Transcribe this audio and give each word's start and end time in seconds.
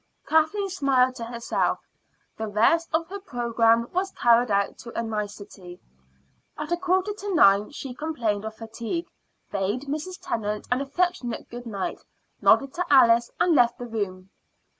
Kathleen 0.25 0.67
smiled 0.67 1.13
to 1.17 1.25
herself. 1.25 1.77
The 2.35 2.47
rest 2.47 2.89
of 2.91 3.07
her 3.09 3.19
programme 3.19 3.87
was 3.93 4.09
carried 4.13 4.49
out 4.49 4.79
to 4.79 4.97
a 4.99 5.03
nicety. 5.03 5.79
At 6.57 6.71
a 6.71 6.77
quarter 6.77 7.13
to 7.13 7.35
nine 7.35 7.69
she 7.69 7.93
complained 7.93 8.43
of 8.43 8.55
fatigue, 8.55 9.05
bade 9.51 9.83
Mrs. 9.83 10.17
Tennant 10.19 10.67
an 10.71 10.81
affectionate 10.81 11.51
good 11.51 11.67
night, 11.67 12.03
nodded 12.41 12.73
to 12.73 12.85
Alice, 12.91 13.29
and 13.39 13.53
left 13.53 13.77
the 13.77 13.85
room. 13.85 14.31